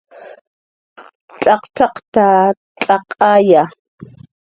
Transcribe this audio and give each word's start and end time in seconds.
"cx""aqcx""aqta, 1.41 2.25
cx'aqaya" 2.81 3.63